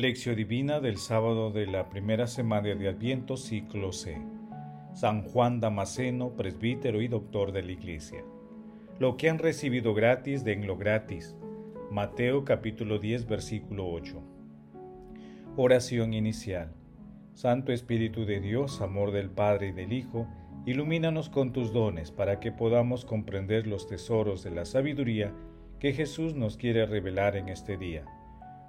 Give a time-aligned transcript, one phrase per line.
[0.00, 4.20] Lección Divina del sábado de la primera semana de Adviento, ciclo C.
[4.92, 8.24] San Juan Damasceno, presbítero y doctor de la Iglesia.
[8.98, 11.36] Lo que han recibido gratis, denlo gratis.
[11.92, 14.20] Mateo capítulo 10, versículo 8.
[15.56, 16.72] Oración inicial.
[17.34, 20.26] Santo Espíritu de Dios, amor del Padre y del Hijo,
[20.66, 25.32] ilumínanos con tus dones para que podamos comprender los tesoros de la sabiduría
[25.78, 28.04] que Jesús nos quiere revelar en este día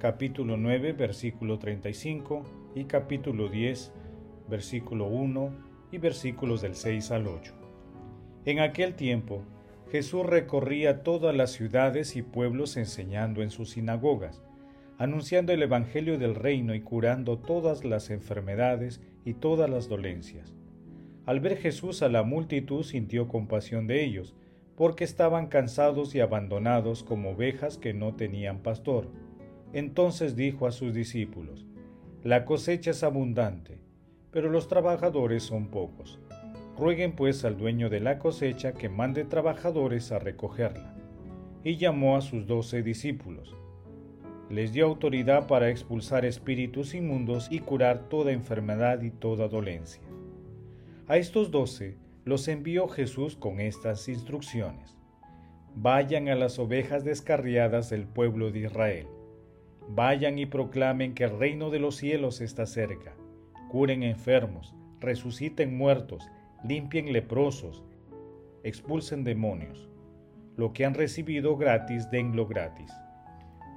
[0.00, 2.42] capítulo 9, versículo 35
[2.74, 3.92] y capítulo 10,
[4.48, 5.50] versículo 1
[5.92, 7.52] y versículos del 6 al 8.
[8.46, 9.42] En aquel tiempo,
[9.92, 14.42] Jesús recorría todas las ciudades y pueblos enseñando en sus sinagogas,
[14.96, 20.54] anunciando el Evangelio del reino y curando todas las enfermedades y todas las dolencias.
[21.26, 24.34] Al ver Jesús a la multitud sintió compasión de ellos,
[24.76, 29.10] porque estaban cansados y abandonados como ovejas que no tenían pastor
[29.72, 31.66] entonces dijo a sus discípulos,
[32.24, 33.78] La cosecha es abundante,
[34.32, 36.18] pero los trabajadores son pocos.
[36.76, 40.94] Rueguen pues al dueño de la cosecha que mande trabajadores a recogerla.
[41.62, 43.54] Y llamó a sus doce discípulos.
[44.48, 50.02] Les dio autoridad para expulsar espíritus inmundos y curar toda enfermedad y toda dolencia.
[51.06, 54.96] A estos doce los envió Jesús con estas instrucciones.
[55.76, 59.06] Vayan a las ovejas descarriadas del pueblo de Israel
[59.92, 63.16] Vayan y proclamen que el reino de los cielos está cerca.
[63.70, 66.30] Curen enfermos, resuciten muertos,
[66.62, 67.82] limpien leprosos,
[68.62, 69.88] expulsen demonios.
[70.56, 72.92] Lo que han recibido gratis, denlo gratis.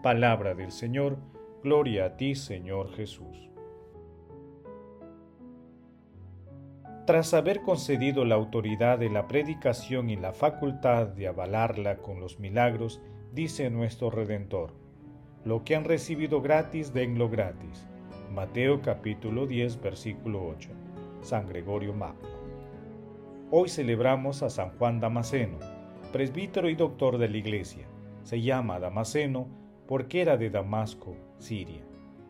[0.04, 1.18] Palabra del Señor,
[1.64, 3.50] gloria a ti, Señor Jesús.
[7.08, 12.40] Tras haber concedido la autoridad de la predicación y la facultad de avalarla con los
[12.40, 13.02] milagros,
[13.34, 14.83] dice nuestro Redentor,
[15.46, 17.86] lo que han recibido gratis, denlo gratis.
[18.32, 20.70] Mateo capítulo 10, versículo 8.
[21.22, 22.30] San Gregorio Magno.
[23.52, 25.60] Hoy celebramos a San Juan Damasceno,
[26.14, 27.86] presbítero y doctor de la Iglesia.
[28.24, 29.48] Se llama Damasceno
[29.86, 31.84] porque era de Damasco, Siria.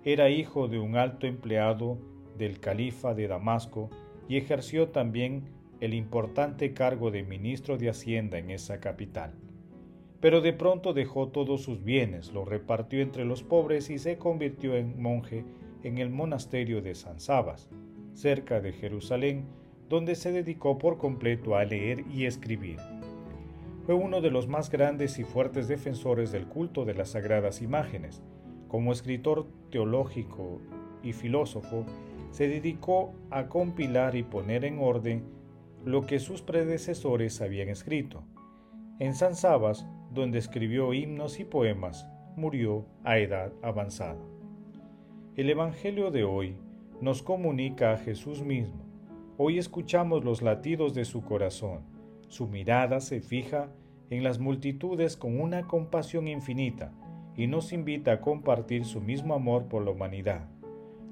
[0.04, 2.00] Era hijo de un alto empleado
[2.36, 3.92] del califa de Damasco
[4.28, 5.50] y ejerció también
[5.82, 9.34] el importante cargo de ministro de Hacienda en esa capital.
[10.24, 14.78] Pero de pronto dejó todos sus bienes, los repartió entre los pobres y se convirtió
[14.78, 15.44] en monje
[15.84, 17.70] en el monasterio de San Sabas,
[18.14, 19.44] cerca de Jerusalén,
[19.90, 22.78] donde se dedicó por completo a leer y escribir.
[23.86, 28.24] Fue uno de los más grandes y fuertes defensores del culto de las sagradas imágenes.
[28.70, 30.62] Como escritor teológico
[31.04, 31.86] y filósofo,
[32.32, 35.26] se dedicó a compilar y poner en orden
[35.84, 38.24] lo que sus predecesores habían escrito.
[39.00, 44.22] En San Sabas donde escribió himnos y poemas, murió a edad avanzada.
[45.36, 46.56] El Evangelio de hoy
[47.02, 48.84] nos comunica a Jesús mismo.
[49.38, 51.82] Hoy escuchamos los latidos de su corazón.
[52.28, 53.70] Su mirada se fija
[54.10, 56.94] en las multitudes con una compasión infinita
[57.36, 60.48] y nos invita a compartir su mismo amor por la humanidad,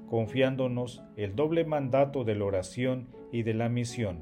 [0.08, 4.20] confiándonos el doble mandato de la oración y de la misión,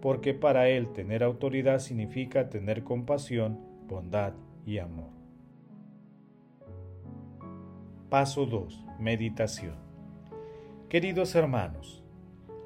[0.00, 4.34] porque para él tener autoridad significa tener compasión bondad
[4.66, 5.10] y amor.
[8.10, 8.84] Paso 2.
[9.00, 9.74] Meditación.
[10.88, 12.04] Queridos hermanos,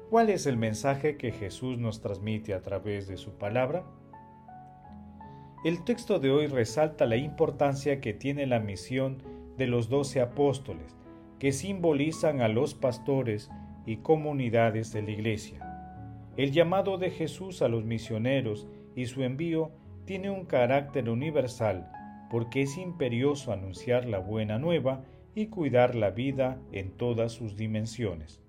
[0.09, 3.85] ¿cuál es el mensaje que Jesús nos transmite a través de su palabra?
[5.63, 9.23] El texto de hoy resalta la importancia que tiene la misión
[9.57, 10.97] de los doce apóstoles,
[11.39, 13.49] que simbolizan a los pastores
[13.85, 15.73] y comunidades de la Iglesia.
[16.35, 19.71] El llamado de Jesús a los misioneros y su envío
[20.05, 21.89] tiene un carácter universal
[22.29, 25.03] porque es imperioso anunciar la buena nueva
[25.35, 28.41] y cuidar la vida en todas sus dimensiones.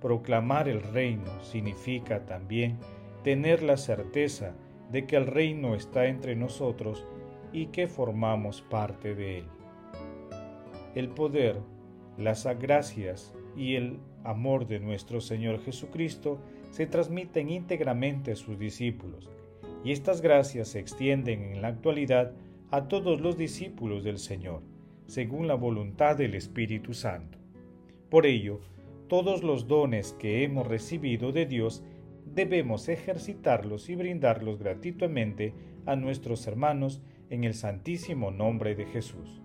[0.00, 2.78] Proclamar el reino significa también
[3.22, 4.54] tener la certeza
[4.90, 7.06] de que el reino está entre nosotros
[7.52, 9.44] y que formamos parte de él.
[10.94, 11.60] El poder,
[12.16, 16.38] las gracias y el amor de nuestro Señor Jesucristo
[16.70, 19.30] se transmiten íntegramente a sus discípulos,
[19.84, 22.32] y estas gracias se extienden en la actualidad
[22.70, 24.62] a todos los discípulos del Señor,
[25.06, 27.38] según la voluntad del Espíritu Santo.
[28.10, 28.60] Por ello,
[29.08, 31.82] todos los dones que hemos recibido de Dios
[32.26, 35.52] debemos ejercitarlos y brindarlos gratuitamente
[35.86, 39.40] a nuestros hermanos en el santísimo nombre de Jesús.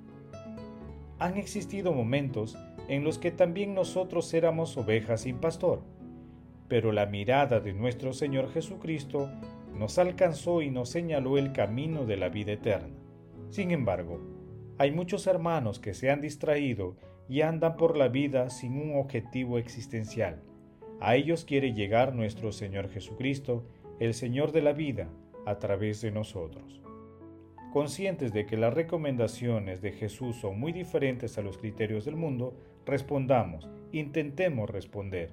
[1.18, 5.82] Han existido momentos en los que también nosotros éramos ovejas sin pastor,
[6.68, 9.30] pero la mirada de nuestro Señor Jesucristo
[9.78, 12.96] nos alcanzó y nos señaló el camino de la vida eterna.
[13.50, 14.20] Sin embargo,
[14.78, 16.98] hay muchos hermanos que se han distraído
[17.30, 20.42] y andan por la vida sin un objetivo existencial.
[21.00, 23.66] A ellos quiere llegar nuestro Señor Jesucristo,
[24.00, 25.10] el Señor de la vida,
[25.46, 26.82] a través de nosotros.
[27.72, 32.58] Conscientes de que las recomendaciones de Jesús son muy diferentes a los criterios del mundo,
[32.86, 35.32] respondamos, intentemos responder.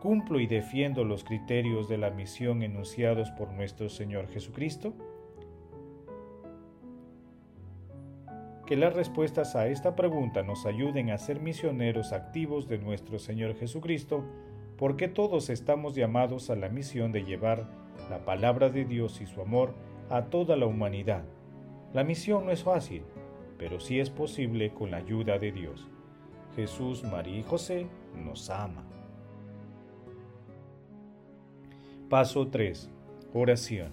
[0.00, 4.94] ¿Cumplo y defiendo los criterios de la misión enunciados por nuestro Señor Jesucristo?
[8.64, 13.56] Que las respuestas a esta pregunta nos ayuden a ser misioneros activos de nuestro Señor
[13.56, 14.24] Jesucristo,
[14.76, 17.68] porque todos estamos llamados a la misión de llevar
[18.08, 19.74] la palabra de Dios y su amor
[20.10, 21.24] a toda la humanidad.
[21.92, 23.02] La misión no es fácil,
[23.58, 25.88] pero sí es posible con la ayuda de Dios.
[26.54, 27.88] Jesús, María y José
[28.24, 28.97] nos ama.
[32.08, 32.90] Paso 3.
[33.34, 33.90] Oración.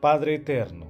[0.00, 0.86] Padre Eterno,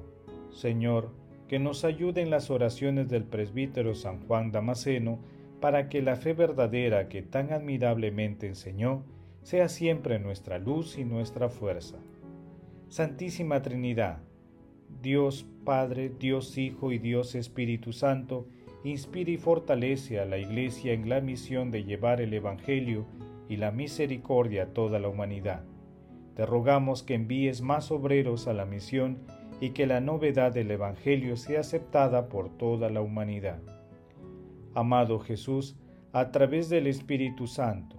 [0.49, 1.11] Señor,
[1.47, 5.19] que nos ayude en las oraciones del presbítero San Juan Damasceno
[5.61, 9.05] para que la fe verdadera que tan admirablemente enseñó
[9.43, 11.99] sea siempre nuestra luz y nuestra fuerza.
[12.89, 14.23] Santísima Trinidad,
[15.03, 18.47] Dios Padre, Dios Hijo y Dios Espíritu Santo,
[18.85, 23.05] inspira y fortalece a la Iglesia en la misión de llevar el Evangelio
[23.51, 25.63] y la misericordia a toda la humanidad.
[26.35, 29.19] Te rogamos que envíes más obreros a la misión
[29.61, 33.61] y que la novedad del Evangelio sea aceptada por toda la humanidad.
[34.75, 35.77] Amado Jesús,
[36.13, 37.97] a través del Espíritu Santo,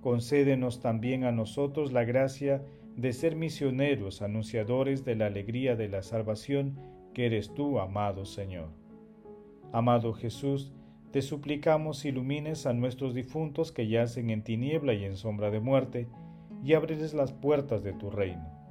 [0.00, 2.62] concédenos también a nosotros la gracia
[2.96, 6.78] de ser misioneros, anunciadores de la alegría de la salvación
[7.14, 8.68] que eres tú, amado Señor.
[9.72, 10.72] Amado Jesús,
[11.12, 16.08] te suplicamos ilumines a nuestros difuntos que yacen en tiniebla y en sombra de muerte,
[16.62, 18.62] y ábreles las puertas de tu reino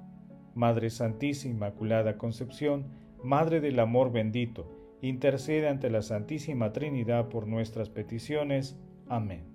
[0.54, 2.88] Madre Santísima Inmaculada Concepción,
[3.24, 4.68] Madre del Amor bendito,
[5.02, 8.78] intercede ante la Santísima Trinidad por nuestras peticiones.
[9.08, 9.46] Amén.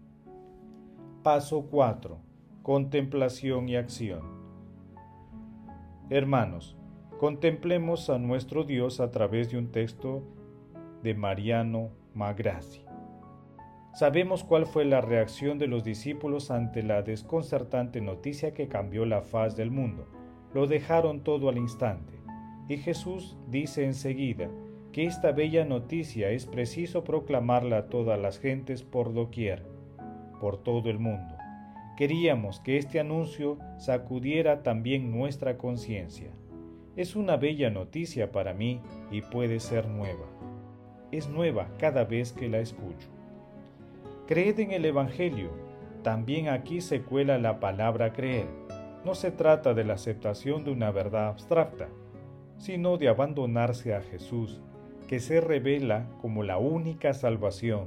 [1.23, 2.19] Paso 4.
[2.63, 4.23] Contemplación y acción.
[6.09, 6.77] Hermanos,
[7.19, 10.23] contemplemos a nuestro Dios a través de un texto
[11.03, 12.86] de Mariano Magrassi.
[13.99, 19.23] Sabemos cuál fue la reacción de los discípulos ante la desconcertante noticia que cambió la
[19.23, 20.07] faz del mundo
[20.57, 22.15] lo dejaron todo al instante.
[22.69, 24.49] Y Jesús dice enseguida
[24.93, 29.65] que esta bella noticia es preciso proclamarla a todas las gentes por doquier,
[30.41, 31.35] por todo el mundo.
[31.97, 36.31] Queríamos que este anuncio sacudiera también nuestra conciencia.
[36.97, 40.27] Es una bella noticia para mí y puede ser nueva.
[41.13, 43.16] Es nueva cada vez que la escucho.
[44.27, 45.51] Creed en el Evangelio.
[46.03, 48.47] También aquí se cuela la palabra creer
[49.07, 51.89] no se trata de la aceptación de una verdad abstracta,
[52.59, 54.61] sino de abandonarse a Jesús,
[55.07, 57.87] que se revela como la única salvación,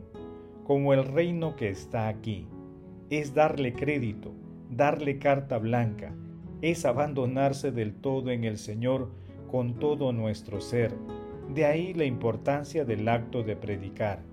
[0.63, 2.47] como el reino que está aquí.
[3.09, 4.31] Es darle crédito,
[4.69, 6.15] darle carta blanca,
[6.61, 9.11] es abandonarse del todo en el Señor
[9.51, 10.95] con todo nuestro ser.
[11.53, 14.23] De ahí la importancia del acto de predicar.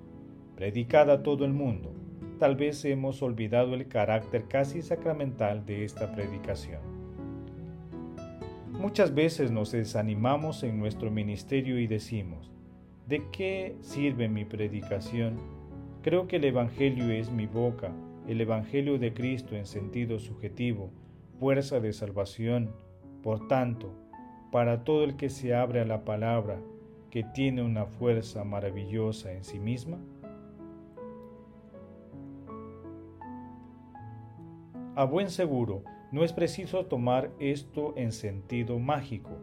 [0.55, 1.96] Predicad a todo el mundo,
[2.39, 6.81] tal vez hemos olvidado el carácter casi sacramental de esta predicación.
[8.73, 12.53] Muchas veces nos desanimamos en nuestro ministerio y decimos,
[13.07, 15.39] ¿de qué sirve mi predicación?
[16.03, 17.91] Creo que el Evangelio es mi boca,
[18.29, 20.91] el Evangelio de Cristo en sentido subjetivo,
[21.41, 22.71] fuerza de salvación.
[23.23, 23.93] Por tanto,
[24.53, 26.61] para todo el que se abre a la palabra,
[27.11, 29.99] que tiene una fuerza maravillosa en sí misma,
[34.97, 39.37] A buen seguro, no es preciso tomar esto en sentido mágico.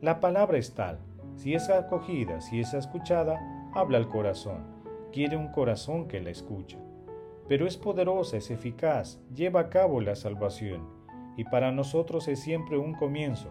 [0.00, 0.98] La palabra es tal.
[1.36, 3.38] Si es acogida, si es escuchada,
[3.74, 4.64] habla el corazón.
[5.12, 6.78] Quiere un corazón que la escucha.
[7.48, 10.88] Pero es poderosa, es eficaz, lleva a cabo la salvación.
[11.36, 13.50] Y para nosotros es siempre un comienzo.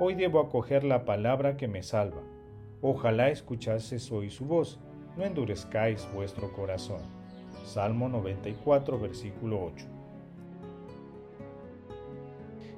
[0.00, 2.22] Hoy debo acoger la palabra que me salva.
[2.80, 4.80] Ojalá escuchases hoy su voz.
[5.18, 7.02] No endurezcáis vuestro corazón.
[7.64, 9.95] Salmo 94, versículo 8.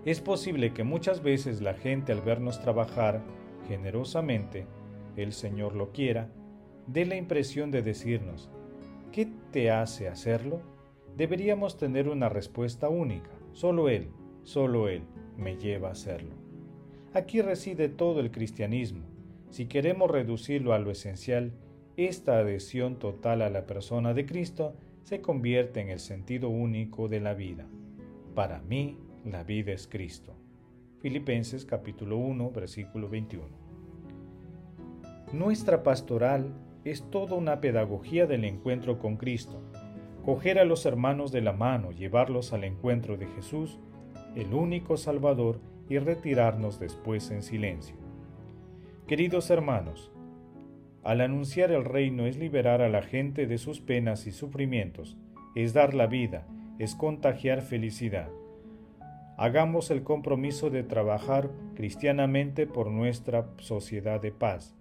[0.09, 3.21] Es posible que muchas veces la gente al vernos trabajar
[3.69, 4.65] generosamente,
[5.19, 6.31] el Señor lo quiera,
[6.87, 8.49] dé la impresión de decirnos,
[9.13, 10.63] ¿qué te hace hacerlo?
[11.15, 13.29] deberíamos tener una respuesta única.
[13.53, 14.09] Solo Él,
[14.45, 15.03] solo Él
[15.37, 16.31] me lleva a hacerlo.
[17.13, 19.05] Aquí reside todo el cristianismo.
[19.51, 21.53] Si queremos reducirlo a lo esencial,
[21.99, 27.21] esta adhesión total a la persona de Cristo se convierte en el sentido único de
[27.21, 27.67] la vida.
[28.35, 28.97] Para mí,
[29.31, 30.35] la vida es Cristo.
[31.01, 33.47] Filipenses capítulo 1, versículo 21.
[35.33, 36.53] Nuestra pastoral
[36.85, 39.61] es toda una pedagogía del encuentro con Cristo.
[40.25, 43.79] Coger a los hermanos de la mano, llevarlos al encuentro de Jesús,
[44.35, 47.97] el único Salvador, y retirarnos después en silencio.
[49.07, 50.13] Queridos hermanos,
[51.03, 55.17] al anunciar el reino es liberar a la gente de sus penas y sufrimientos,
[55.55, 56.47] es dar la vida,
[56.79, 58.29] es contagiar felicidad.
[59.39, 64.75] Hagamos el compromiso de trabajar cristianamente por nuestra sociedad de paz,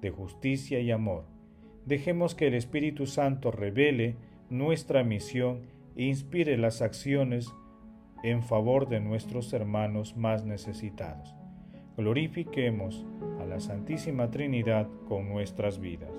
[0.00, 1.24] de justicia y amor.
[1.84, 4.16] Dejemos que el Espíritu Santo revele
[4.48, 5.60] nuestra misión
[5.94, 7.52] e inspire las acciones
[8.22, 11.34] en favor de nuestros hermanos más necesitados.
[11.98, 13.04] Glorifiquemos
[13.42, 16.12] a la Santísima Trinidad con nuestras vidas.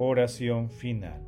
[0.00, 1.27] Oración final.